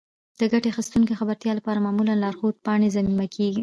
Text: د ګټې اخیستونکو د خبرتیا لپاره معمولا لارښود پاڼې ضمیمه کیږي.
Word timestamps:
د 0.39 0.41
ګټې 0.51 0.67
اخیستونکو 0.71 1.09
د 1.11 1.17
خبرتیا 1.21 1.51
لپاره 1.55 1.83
معمولا 1.85 2.15
لارښود 2.23 2.55
پاڼې 2.65 2.87
ضمیمه 2.95 3.27
کیږي. 3.35 3.59